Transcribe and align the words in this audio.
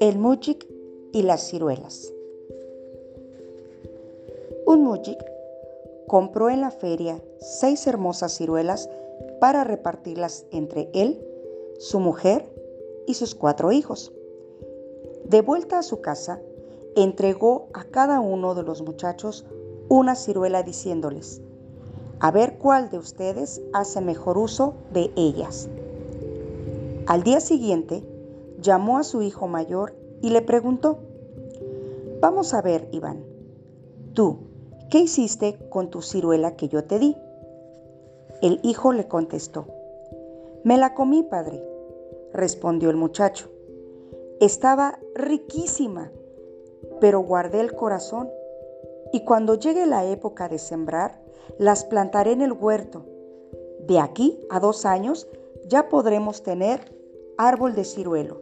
El 0.00 0.18
mujik 0.18 0.66
y 1.12 1.22
las 1.22 1.48
ciruelas. 1.48 2.12
Un 4.66 4.82
mujik 4.84 5.18
compró 6.06 6.50
en 6.50 6.60
la 6.60 6.70
feria 6.70 7.22
seis 7.38 7.86
hermosas 7.86 8.36
ciruelas 8.36 8.90
para 9.40 9.64
repartirlas 9.64 10.46
entre 10.50 10.90
él, 10.94 11.24
su 11.78 12.00
mujer 12.00 12.46
y 13.06 13.14
sus 13.14 13.34
cuatro 13.34 13.72
hijos. 13.72 14.12
De 15.24 15.42
vuelta 15.42 15.78
a 15.78 15.82
su 15.82 16.00
casa, 16.00 16.40
entregó 16.96 17.68
a 17.72 17.84
cada 17.84 18.20
uno 18.20 18.54
de 18.54 18.62
los 18.62 18.82
muchachos 18.82 19.46
una 19.88 20.16
ciruela 20.16 20.62
diciéndoles, 20.62 21.42
a 22.20 22.30
ver 22.30 22.58
cuál 22.58 22.90
de 22.90 22.98
ustedes 22.98 23.62
hace 23.72 24.00
mejor 24.02 24.36
uso 24.36 24.74
de 24.92 25.10
ellas. 25.16 25.68
Al 27.06 27.22
día 27.22 27.40
siguiente, 27.40 28.02
llamó 28.60 28.98
a 28.98 29.04
su 29.04 29.22
hijo 29.22 29.48
mayor 29.48 29.94
y 30.20 30.30
le 30.30 30.42
preguntó, 30.42 30.98
Vamos 32.20 32.52
a 32.52 32.60
ver, 32.60 32.88
Iván, 32.92 33.24
tú, 34.12 34.40
¿qué 34.90 34.98
hiciste 35.00 35.58
con 35.70 35.88
tu 35.88 36.02
ciruela 36.02 36.56
que 36.56 36.68
yo 36.68 36.84
te 36.84 36.98
di? 36.98 37.16
El 38.42 38.60
hijo 38.62 38.92
le 38.92 39.08
contestó, 39.08 39.66
Me 40.62 40.76
la 40.76 40.94
comí, 40.94 41.22
padre, 41.22 41.64
respondió 42.34 42.90
el 42.90 42.96
muchacho. 42.96 43.48
Estaba 44.40 44.98
riquísima, 45.14 46.12
pero 47.00 47.20
guardé 47.20 47.60
el 47.60 47.74
corazón 47.74 48.28
y 49.12 49.24
cuando 49.24 49.54
llegue 49.54 49.86
la 49.86 50.04
época 50.04 50.48
de 50.48 50.58
sembrar, 50.58 51.19
las 51.58 51.84
plantaré 51.84 52.32
en 52.32 52.42
el 52.42 52.52
huerto. 52.52 53.04
De 53.86 53.98
aquí 53.98 54.38
a 54.50 54.60
dos 54.60 54.84
años 54.86 55.28
ya 55.68 55.88
podremos 55.88 56.42
tener 56.42 56.94
árbol 57.36 57.74
de 57.74 57.84
ciruelo. 57.84 58.40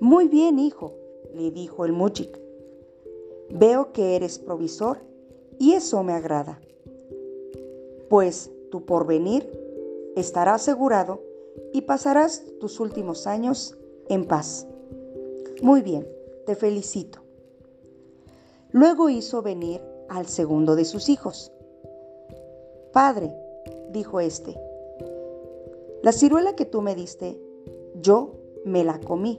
Muy 0.00 0.28
bien, 0.28 0.58
hijo, 0.58 0.94
le 1.34 1.50
dijo 1.50 1.84
el 1.84 1.92
muchik. 1.92 2.38
Veo 3.50 3.92
que 3.92 4.16
eres 4.16 4.38
provisor 4.38 4.98
y 5.58 5.72
eso 5.72 6.02
me 6.02 6.12
agrada. 6.12 6.60
Pues 8.08 8.50
tu 8.70 8.84
porvenir 8.84 9.50
estará 10.16 10.54
asegurado 10.54 11.22
y 11.72 11.82
pasarás 11.82 12.44
tus 12.60 12.80
últimos 12.80 13.26
años 13.26 13.76
en 14.08 14.26
paz. 14.26 14.66
Muy 15.62 15.82
bien, 15.82 16.06
te 16.44 16.54
felicito. 16.54 17.20
Luego 18.72 19.08
hizo 19.08 19.42
venir 19.42 19.80
al 20.08 20.26
segundo 20.26 20.76
de 20.76 20.84
sus 20.84 21.08
hijos. 21.08 21.52
Padre, 22.96 23.30
dijo 23.90 24.20
éste, 24.20 24.58
la 26.00 26.12
ciruela 26.12 26.56
que 26.56 26.64
tú 26.64 26.80
me 26.80 26.94
diste, 26.94 27.38
yo 28.00 28.36
me 28.64 28.84
la 28.84 28.98
comí 29.00 29.38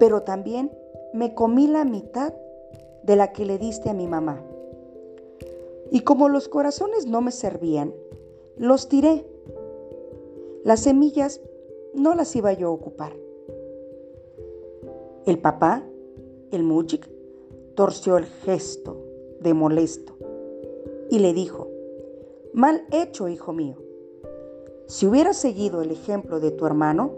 pero 0.00 0.22
también 0.22 0.72
me 1.12 1.34
comí 1.34 1.68
la 1.68 1.84
mitad 1.84 2.34
de 3.04 3.14
la 3.14 3.32
que 3.32 3.44
le 3.44 3.58
diste 3.58 3.90
a 3.90 3.94
mi 3.94 4.08
mamá. 4.08 4.42
Y 5.92 6.00
como 6.00 6.28
los 6.28 6.48
corazones 6.48 7.06
no 7.06 7.20
me 7.20 7.30
servían, 7.30 7.94
los 8.56 8.88
tiré. 8.88 9.24
Las 10.64 10.80
semillas 10.80 11.40
no 11.94 12.16
las 12.16 12.34
iba 12.34 12.52
yo 12.54 12.68
a 12.68 12.72
ocupar. 12.72 13.12
El 15.26 15.38
papá, 15.38 15.84
el 16.50 16.64
mujik, 16.64 17.08
torció 17.74 18.16
el 18.16 18.24
gesto 18.24 18.96
de 19.40 19.54
molesto 19.54 20.19
y 21.10 21.18
le 21.18 21.32
dijo, 21.32 21.68
Mal 22.52 22.84
hecho, 22.90 23.28
hijo 23.28 23.52
mío. 23.52 23.76
Si 24.86 25.06
hubieras 25.06 25.36
seguido 25.36 25.82
el 25.82 25.92
ejemplo 25.92 26.40
de 26.40 26.50
tu 26.50 26.66
hermano, 26.66 27.12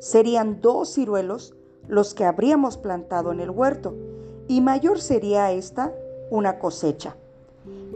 serían 0.00 0.60
dos 0.60 0.94
ciruelos 0.94 1.54
los 1.86 2.14
que 2.14 2.24
habríamos 2.24 2.76
plantado 2.76 3.30
en 3.30 3.40
el 3.40 3.50
huerto, 3.50 3.94
y 4.48 4.60
mayor 4.60 5.00
sería 5.00 5.52
esta 5.52 5.94
una 6.30 6.58
cosecha. 6.58 7.16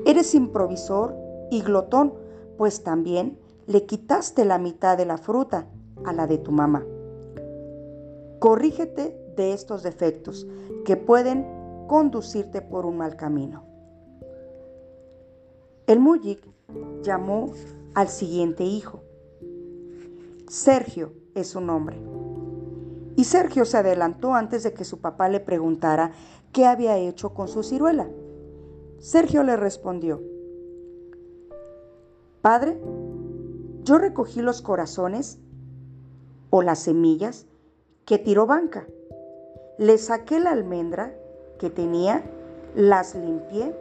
Eres 0.06 0.34
improvisor 0.34 1.16
y 1.50 1.62
glotón, 1.62 2.14
pues 2.56 2.84
también 2.84 3.38
le 3.66 3.86
quitaste 3.86 4.44
la 4.44 4.58
mitad 4.58 4.96
de 4.96 5.04
la 5.04 5.18
fruta 5.18 5.66
a 6.04 6.12
la 6.12 6.26
de 6.26 6.38
tu 6.38 6.52
mamá. 6.52 6.86
Corrígete 8.38 9.18
de 9.36 9.52
estos 9.52 9.82
defectos 9.82 10.46
que 10.84 10.96
pueden 10.96 11.86
conducirte 11.88 12.62
por 12.62 12.86
un 12.86 12.98
mal 12.98 13.16
camino. 13.16 13.67
El 15.88 16.00
mujik 16.00 16.46
llamó 17.00 17.54
al 17.94 18.08
siguiente 18.08 18.62
hijo. 18.62 19.00
Sergio 20.46 21.14
es 21.34 21.48
su 21.48 21.62
nombre. 21.62 21.98
Y 23.16 23.24
Sergio 23.24 23.64
se 23.64 23.78
adelantó 23.78 24.34
antes 24.34 24.64
de 24.64 24.74
que 24.74 24.84
su 24.84 25.00
papá 25.00 25.30
le 25.30 25.40
preguntara 25.40 26.12
qué 26.52 26.66
había 26.66 26.98
hecho 26.98 27.32
con 27.32 27.48
su 27.48 27.62
ciruela. 27.62 28.06
Sergio 28.98 29.42
le 29.44 29.56
respondió, 29.56 30.20
Padre, 32.42 32.78
yo 33.82 33.96
recogí 33.96 34.42
los 34.42 34.60
corazones 34.60 35.38
o 36.50 36.60
las 36.60 36.80
semillas 36.80 37.46
que 38.04 38.18
tiró 38.18 38.44
Banca. 38.44 38.86
Le 39.78 39.96
saqué 39.96 40.38
la 40.38 40.50
almendra 40.50 41.14
que 41.58 41.70
tenía, 41.70 42.30
las 42.74 43.14
limpié 43.14 43.74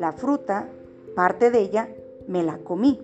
la 0.00 0.12
fruta, 0.12 0.66
parte 1.14 1.50
de 1.50 1.60
ella, 1.60 1.94
me 2.26 2.42
la 2.42 2.56
comí. 2.58 2.98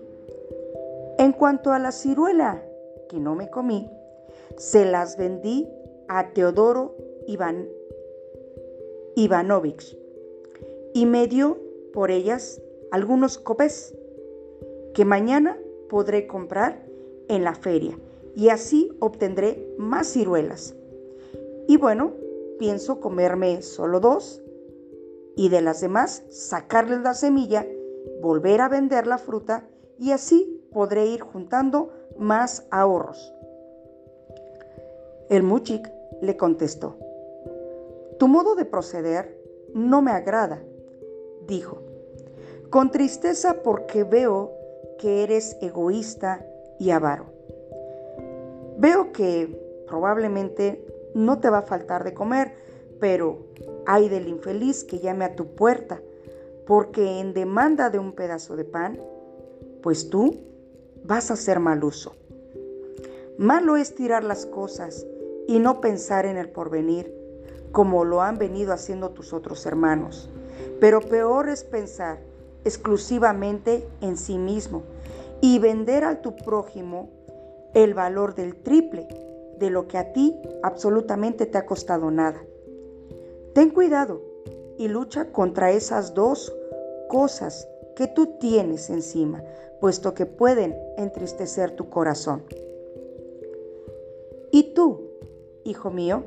En 1.19 1.33
cuanto 1.33 1.73
a 1.73 1.79
la 1.79 1.93
ciruela 1.93 2.65
que 3.11 3.21
no 3.21 3.35
me 3.35 3.51
comí, 3.51 3.91
se 4.57 4.87
las 4.87 5.19
vendí 5.19 5.69
a 6.09 6.33
Teodoro 6.33 6.97
Ivan, 7.27 7.69
Ivanovich 9.15 9.99
y 10.95 11.05
me 11.05 11.27
dio 11.27 11.59
por 11.93 12.11
ellas 12.11 12.63
algunos 12.91 13.37
copés 13.37 13.95
que 14.95 15.05
mañana 15.05 15.59
podré 15.91 16.27
comprar 16.27 16.83
en 17.29 17.45
la 17.45 17.55
feria 17.55 17.99
y 18.35 18.49
así 18.49 18.91
obtendré 19.01 19.69
más 19.77 20.07
ciruelas. 20.07 20.75
Y 21.69 21.77
bueno, 21.77 22.15
pienso 22.59 23.01
comerme 23.01 23.61
solo 23.61 24.01
dos 24.01 24.43
y 25.37 25.51
de 25.51 25.61
las 25.61 25.81
demás 25.81 26.23
sacarles 26.31 27.03
la 27.03 27.15
semilla, 27.15 27.67
volver 28.21 28.61
a 28.63 28.69
vender 28.69 29.07
la 29.07 29.19
fruta 29.19 29.69
y 29.99 30.11
así 30.11 30.67
podré 30.73 31.07
ir 31.07 31.21
juntando 31.21 31.93
más 32.19 32.67
ahorros. 32.71 33.35
El 35.29 35.43
muchik 35.43 35.91
le 36.23 36.37
contestó, 36.37 36.97
Tu 38.19 38.29
modo 38.29 38.55
de 38.55 38.65
proceder 38.65 39.39
no 39.75 40.01
me 40.01 40.11
agrada, 40.11 40.63
dijo, 41.47 41.83
con 42.71 42.91
tristeza 42.91 43.63
porque 43.63 44.05
veo 44.05 44.53
que 44.99 45.23
eres 45.23 45.59
egoísta 45.61 46.47
y 46.79 46.91
avaro. 46.91 47.27
Veo 48.79 49.13
que 49.13 49.85
probablemente 49.87 50.85
no 51.15 51.41
te 51.41 51.51
va 51.51 51.59
a 51.59 51.63
faltar 51.63 52.05
de 52.05 52.15
comer, 52.15 52.53
pero 53.01 53.39
hay 53.87 54.09
del 54.09 54.29
infeliz 54.29 54.85
que 54.85 54.99
llame 54.99 55.25
a 55.25 55.35
tu 55.35 55.55
puerta, 55.55 56.01
porque 56.67 57.21
en 57.21 57.33
demanda 57.33 57.91
de 57.91 57.99
un 57.99 58.13
pedazo 58.13 58.57
de 58.57 58.65
pan, 58.65 59.01
pues 59.83 60.11
tú 60.11 60.41
vas 61.05 61.31
a 61.31 61.35
hacer 61.35 61.61
mal 61.61 61.85
uso. 61.85 62.15
Malo 63.39 63.77
es 63.77 63.95
tirar 63.95 64.25
las 64.25 64.47
cosas 64.47 65.07
y 65.47 65.59
no 65.59 65.81
pensar 65.81 66.27
en 66.27 66.37
el 66.37 66.49
porvenir, 66.49 67.15
como 67.71 68.05
lo 68.05 68.23
han 68.23 68.39
venido 68.39 68.73
haciendo 68.73 69.11
tus 69.11 69.33
otros 69.33 69.67
hermanos. 69.67 70.31
Pero 70.81 71.01
peor 71.01 71.49
es 71.49 71.63
pensar 71.63 72.19
exclusivamente 72.65 73.87
en 74.01 74.17
sí 74.17 74.39
mismo 74.39 74.83
y 75.41 75.59
vender 75.59 76.05
a 76.05 76.21
tu 76.23 76.35
prójimo 76.35 77.11
el 77.75 77.95
valor 77.95 78.35
del 78.35 78.57
triple 78.57 79.07
de 79.59 79.71
lo 79.71 79.87
que 79.87 79.99
a 79.99 80.13
ti 80.13 80.35
absolutamente 80.63 81.47
te 81.47 81.59
ha 81.59 81.67
costado 81.67 82.11
nada. 82.11 82.43
Ten 83.57 83.71
cuidado 83.71 84.21
y 84.77 84.87
lucha 84.89 85.33
contra 85.33 85.73
esas 85.73 86.13
dos 86.13 86.55
cosas 87.09 87.67
que 87.97 88.07
tú 88.07 88.37
tienes 88.39 88.91
encima, 88.91 89.43
puesto 89.81 90.13
que 90.13 90.27
pueden 90.27 90.79
entristecer 90.99 91.71
tu 91.71 91.89
corazón. 91.89 92.43
Y 94.51 94.75
tú, 94.75 95.09
hijo 95.65 95.91
mío, 95.91 96.25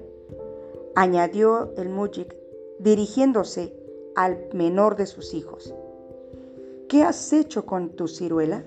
añadió 0.95 1.71
el 1.77 1.89
mujik 1.89 2.35
dirigiéndose 2.79 3.75
al 4.15 4.49
menor 4.53 4.95
de 4.95 5.05
sus 5.05 5.35
hijos. 5.35 5.75
¿Qué 6.87 7.03
has 7.03 7.31
hecho 7.31 7.63
con 7.63 7.91
tu 7.91 8.07
ciruela? 8.07 8.63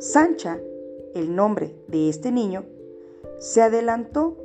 Sancha, 0.00 0.58
el 1.14 1.36
nombre 1.36 1.76
de 1.86 2.08
este 2.08 2.32
niño, 2.32 2.64
se 3.38 3.62
adelantó 3.62 4.38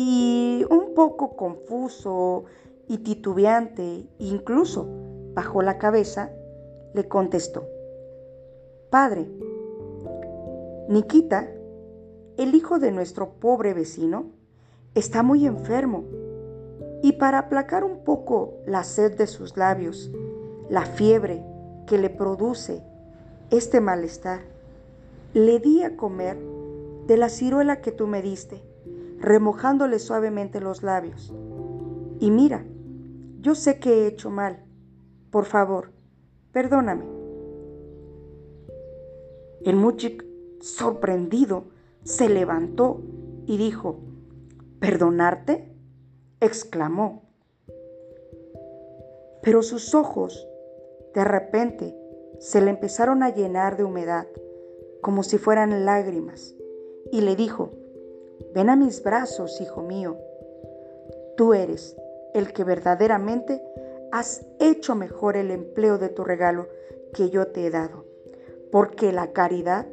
y 0.00 0.64
un 0.70 0.94
poco 0.94 1.34
confuso 1.34 2.44
y 2.86 2.98
titubeante, 2.98 4.06
incluso 4.20 4.86
bajó 5.34 5.60
la 5.60 5.76
cabeza, 5.76 6.30
le 6.94 7.08
contestó, 7.08 7.66
Padre, 8.90 9.26
Nikita, 10.88 11.50
el 12.36 12.54
hijo 12.54 12.78
de 12.78 12.92
nuestro 12.92 13.40
pobre 13.40 13.74
vecino, 13.74 14.26
está 14.94 15.24
muy 15.24 15.46
enfermo 15.46 16.04
y 17.02 17.14
para 17.14 17.40
aplacar 17.40 17.82
un 17.82 18.04
poco 18.04 18.54
la 18.66 18.84
sed 18.84 19.18
de 19.18 19.26
sus 19.26 19.56
labios, 19.56 20.12
la 20.70 20.82
fiebre 20.82 21.42
que 21.88 21.98
le 21.98 22.08
produce 22.08 22.84
este 23.50 23.80
malestar, 23.80 24.42
le 25.34 25.58
di 25.58 25.82
a 25.82 25.96
comer 25.96 26.38
de 27.08 27.16
la 27.16 27.28
ciruela 27.28 27.80
que 27.80 27.90
tú 27.90 28.06
me 28.06 28.22
diste, 28.22 28.67
remojándole 29.20 29.98
suavemente 29.98 30.60
los 30.60 30.82
labios. 30.82 31.32
Y 32.20 32.30
mira, 32.30 32.64
yo 33.40 33.54
sé 33.54 33.78
que 33.78 33.90
he 33.90 34.06
hecho 34.06 34.30
mal. 34.30 34.64
Por 35.30 35.44
favor, 35.44 35.92
perdóname. 36.52 37.04
El 39.64 39.76
muchik, 39.76 40.24
sorprendido, 40.60 41.64
se 42.02 42.28
levantó 42.28 43.02
y 43.46 43.56
dijo, 43.56 44.00
¿Perdonarte? 44.80 45.74
exclamó. 46.40 47.22
Pero 49.42 49.62
sus 49.62 49.94
ojos, 49.94 50.46
de 51.14 51.24
repente, 51.24 51.96
se 52.38 52.60
le 52.60 52.70
empezaron 52.70 53.22
a 53.22 53.34
llenar 53.34 53.76
de 53.76 53.84
humedad, 53.84 54.28
como 55.00 55.22
si 55.22 55.38
fueran 55.38 55.84
lágrimas, 55.84 56.54
y 57.10 57.22
le 57.22 57.34
dijo, 57.34 57.72
ven 58.54 58.70
a 58.70 58.76
mis 58.76 59.02
brazos, 59.02 59.60
hijo 59.60 59.82
mío. 59.82 60.16
Tú 61.36 61.54
eres 61.54 61.96
el 62.34 62.52
que 62.52 62.64
verdaderamente 62.64 63.62
has 64.10 64.46
hecho 64.58 64.94
mejor 64.94 65.36
el 65.36 65.50
empleo 65.50 65.98
de 65.98 66.08
tu 66.08 66.24
regalo 66.24 66.68
que 67.12 67.30
yo 67.30 67.48
te 67.48 67.66
he 67.66 67.70
dado, 67.70 68.04
porque 68.70 69.12
la 69.12 69.32
caridad 69.32 69.86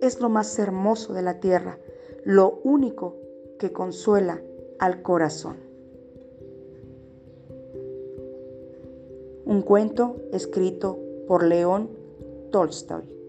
es 0.00 0.20
lo 0.20 0.28
más 0.28 0.58
hermoso 0.58 1.12
de 1.12 1.22
la 1.22 1.40
tierra, 1.40 1.78
lo 2.24 2.60
único 2.64 3.16
que 3.58 3.72
consuela 3.72 4.40
al 4.78 5.02
corazón. 5.02 5.58
Un 9.44 9.62
cuento 9.62 10.16
escrito 10.32 10.98
por 11.26 11.44
León 11.44 11.90
Tolstoy. 12.50 13.19